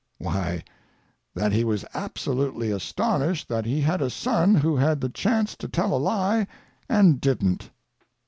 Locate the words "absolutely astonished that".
1.93-3.65